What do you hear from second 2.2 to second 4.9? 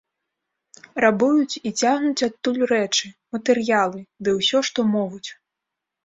адтуль рэчы, матэрыялы, ды ўсё, што